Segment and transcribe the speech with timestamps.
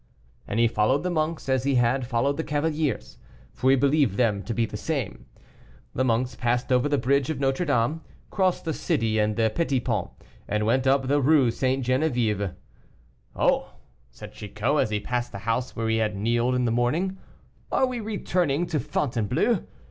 [0.47, 3.19] And he followed the monks as he had followed the cavaliers,
[3.53, 5.27] for he believed them to be the same.
[5.93, 8.01] The monks passed over the bridge of Notre Dame,
[8.31, 10.09] crossed the city and the petit pont,
[10.47, 11.85] and went up the Rue St.
[11.85, 12.55] Geneviève.
[13.35, 13.73] "Oh!"
[14.09, 17.19] said Chicot, as he passed the house where he had kneeled in the morning,
[17.71, 19.59] "are we returning to Fontainebleau?